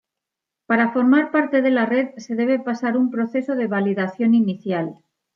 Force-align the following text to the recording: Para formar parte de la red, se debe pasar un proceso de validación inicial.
Para 0.65 0.91
formar 0.93 1.29
parte 1.29 1.61
de 1.61 1.69
la 1.69 1.85
red, 1.85 2.09
se 2.17 2.33
debe 2.33 2.57
pasar 2.57 2.97
un 2.97 3.11
proceso 3.11 3.53
de 3.53 3.67
validación 3.67 4.33
inicial. 4.33 4.95